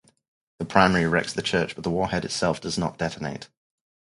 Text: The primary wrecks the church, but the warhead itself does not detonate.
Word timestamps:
The 0.57 0.65
primary 0.65 1.05
wrecks 1.07 1.31
the 1.31 1.43
church, 1.43 1.75
but 1.75 1.83
the 1.83 1.91
warhead 1.91 2.25
itself 2.25 2.59
does 2.59 2.75
not 2.75 2.97
detonate. 2.97 3.49